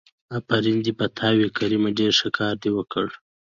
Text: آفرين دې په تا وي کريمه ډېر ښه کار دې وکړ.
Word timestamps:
آفرين 0.37 0.77
دې 0.85 0.91
په 0.99 1.05
تا 1.17 1.27
وي 1.37 1.47
کريمه 1.57 1.89
ډېر 1.99 2.11
ښه 2.19 2.29
کار 2.37 2.53
دې 2.63 2.71
وکړ. 2.77 3.05